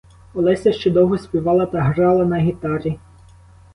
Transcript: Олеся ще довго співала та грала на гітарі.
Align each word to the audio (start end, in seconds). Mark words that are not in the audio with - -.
Олеся 0.33 0.71
ще 0.73 0.91
довго 0.91 1.17
співала 1.17 1.65
та 1.65 1.81
грала 1.81 2.25
на 2.25 2.37
гітарі. 2.37 2.99